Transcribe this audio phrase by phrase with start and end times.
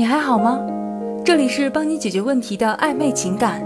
[0.00, 0.58] 你还好吗？
[1.22, 3.62] 这里是帮你解决问题的暧昧情感。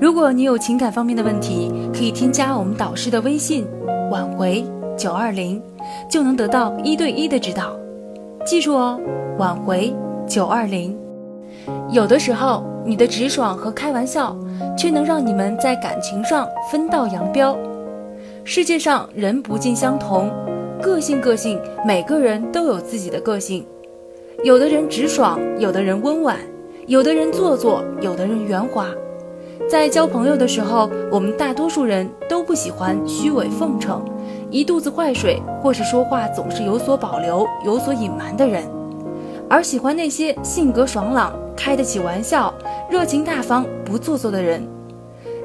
[0.00, 3.66] 如果你有情感方面的问题，可以添加我们导师的微信
[4.08, 4.64] “挽回
[4.96, 5.60] 九二零”，
[6.08, 7.76] 就能得到一对一的指导。
[8.44, 9.00] 记住哦，
[9.38, 9.92] 挽回
[10.24, 10.96] 九二零。
[11.90, 14.36] 有的时候，你的直爽和开玩笑，
[14.78, 17.58] 却能让你们在感情上分道扬镳。
[18.44, 20.30] 世界上人不尽相同，
[20.80, 23.66] 个性个性，每个人都有自己的个性。
[24.44, 26.36] 有的人直爽，有的人温婉，
[26.86, 28.88] 有的人做作，有的人圆滑。
[29.68, 34.04] 在交朋友的时候，我们大多数人都不喜欢虚伪奉承、
[34.50, 38.62] 一肚子坏水，或是说话总是有所保留、有所隐瞒的人，
[39.48, 42.52] 而喜欢那些性格爽朗、开得起玩笑、
[42.90, 44.62] 热情大方、不做作的人。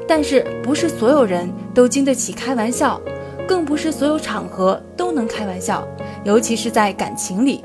[0.08, 3.02] 但是，不是所有人都经得起开玩笑，
[3.48, 5.88] 更不是所有场合都能开玩笑，
[6.26, 7.64] 尤其是在感情里。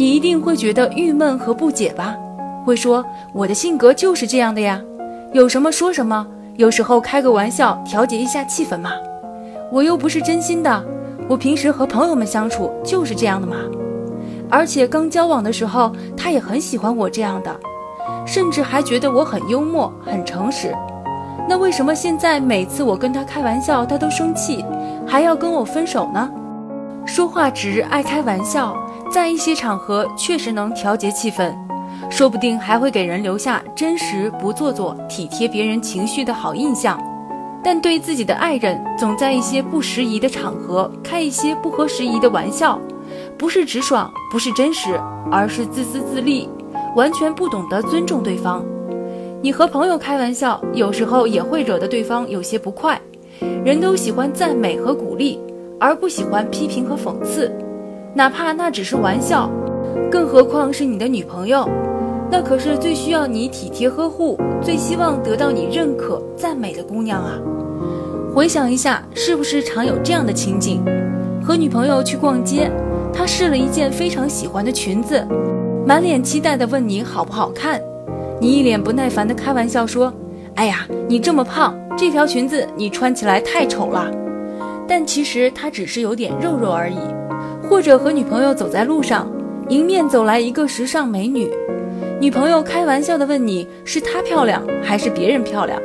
[0.00, 2.16] 你一定会觉得郁闷和不解吧？
[2.64, 4.80] 会说我的性格就是这样的呀，
[5.34, 6.26] 有什么说什么，
[6.56, 8.92] 有时候开个玩笑调节一下气氛嘛。
[9.70, 10.82] 我又不是真心的，
[11.28, 13.56] 我平时和朋友们相处就是这样的嘛。
[14.48, 17.54] 而且刚交往的时候，他也很喜欢我这样的，
[18.24, 20.74] 甚至还觉得我很幽默、很诚实。
[21.46, 24.64] 那为什么现在每次我跟他开玩笑，他都生气，
[25.06, 26.30] 还要跟我分手呢？
[27.04, 28.74] 说话直，爱开玩笑。
[29.10, 31.52] 在一些场合确实能调节气氛，
[32.08, 36.98] 说不定还会给人留下真实、不做作、体贴别人情绪的好印象。
[37.62, 42.80] 但对自己的爱人，总在一些不适宜的场合开一些不合时宜的玩笑，
[43.36, 44.98] 不是直爽，不是真实，
[45.30, 46.48] 而是自私自利，
[46.94, 48.64] 完全不懂得尊重对方。
[49.42, 52.98] 你和朋友开玩笑，有时候也会惹得对方有些不快。
[53.64, 55.38] 人都喜欢赞美和鼓励，
[55.78, 57.52] 而不喜欢批评和讽刺。
[58.12, 59.48] 哪怕那只是玩笑，
[60.10, 61.68] 更何况是你的女朋友，
[62.30, 67.38] 那可是最需要你体贴呵护、最希望得到你认可、赞美的姑娘啊！
[68.34, 70.82] 回想一下，是不是常有这样的情景？
[71.42, 72.70] 和女朋友去逛街，
[73.12, 75.24] 她试了一件非常喜欢的裙子，
[75.86, 77.80] 满脸期待地问你好不好看，
[78.40, 80.12] 你一脸不耐烦地开玩笑说
[80.56, 84.10] ：“哎呀，你这么胖，这条裙子你穿起来太丑了。”
[84.86, 86.98] 但其实她只是有点肉肉而已。
[87.70, 89.30] 或者和女朋友走在路上，
[89.68, 91.48] 迎面走来一个时尚美女，
[92.20, 95.80] 女朋友开玩笑的问你是她漂亮还是别人漂亮？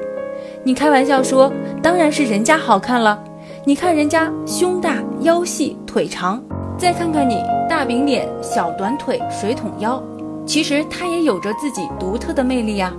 [0.64, 1.54] 你开玩笑说
[1.84, 3.24] 当然是人家好看了，
[3.64, 6.44] 你看人家胸大腰细腿长，
[6.76, 10.02] 再看看你大饼脸小短腿水桶腰，
[10.44, 12.92] 其实她也有着自己独特的魅力呀。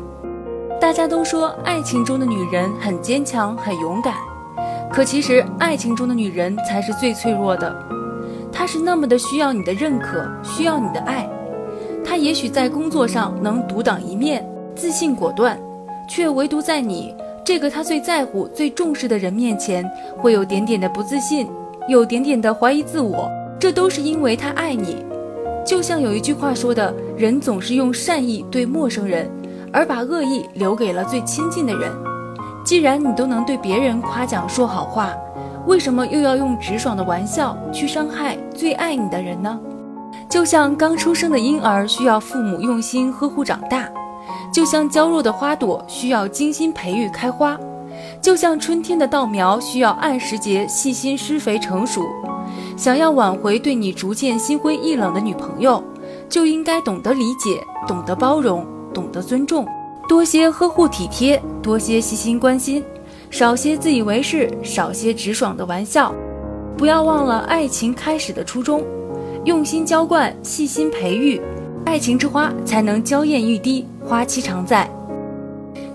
[0.81, 4.15] 大家都说爱情中的女人很坚强很勇敢，
[4.93, 7.77] 可其实爱情中的女人才是最脆弱的。
[8.57, 11.29] 他是那么的需要你的认可，需要你的爱。
[12.03, 15.61] 他也许在工作上能独当一面，自信果断，
[16.09, 17.15] 却唯独在你
[17.45, 19.85] 这个他最在乎、最重视的人面前，
[20.17, 21.47] 会有点点的不自信，
[21.87, 23.31] 有点点的怀疑自我。
[23.61, 25.05] 这都是因为他爱你。
[25.67, 29.31] 就像有一句话说的：“人总是用善意对陌生人，
[29.71, 31.93] 而把恶意留给了最亲近的人。”
[32.65, 35.15] 既然你都能对别人夸奖说好话。
[35.67, 39.59] 为什么又要用直爽的玩笑去伤害最爱你的人呢？
[40.29, 43.89] 就像刚出生的婴儿需要父母用心呵护长大，
[44.53, 47.59] 就像娇弱的花朵需要精心培育开花，
[48.21, 52.03] 就像春天的稻苗需要按时节细心施肥成熟。
[52.77, 55.83] 想要挽回对你逐渐心灰意冷的女朋友，
[56.29, 59.67] 就应该懂得理解，懂得包容，懂得尊重，
[60.09, 62.85] 多些呵护体贴，多些细心关心。
[63.31, 66.15] 少些自以为是，少些直爽的玩笑，
[66.77, 68.83] 不要忘了爱情开始的初衷，
[69.45, 71.41] 用心浇灌，细心培育，
[71.85, 74.89] 爱情之花才能娇艳欲滴，花期常在。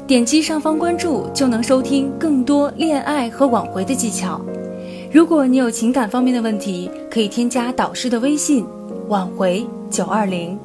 [0.06, 4.42] 点击上方关注就能收听更多恋爱和挽回的技巧。
[5.12, 8.66] 如果你有情感方面的问题，可以添加导师的微信：
[9.08, 10.60] 挽回九二零。